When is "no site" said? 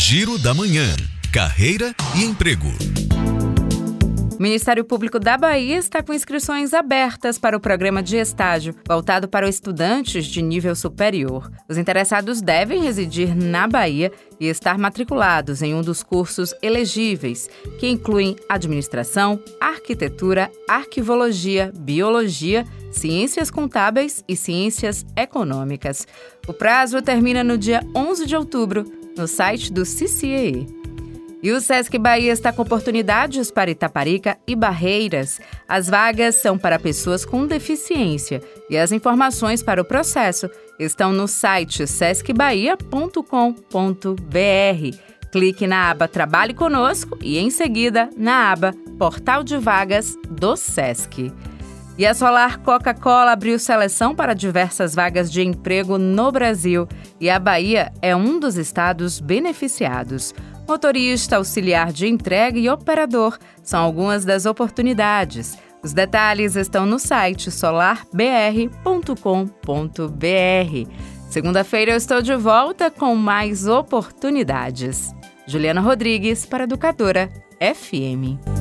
29.16-29.72, 41.12-41.86, 66.86-67.50